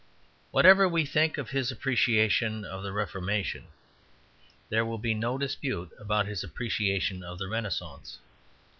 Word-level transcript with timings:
Whatever 0.49 0.89
we 0.89 1.05
think 1.05 1.37
of 1.37 1.51
his 1.51 1.71
appreciation 1.71 2.65
of 2.65 2.81
the 2.81 2.91
Reformation, 2.91 3.67
there 4.67 4.83
will 4.83 4.97
be 4.97 5.13
no 5.13 5.37
dispute 5.37 5.91
about 5.99 6.25
his 6.25 6.43
appreciation 6.43 7.21
of 7.21 7.37
the 7.37 7.47
Renascence. 7.47 8.17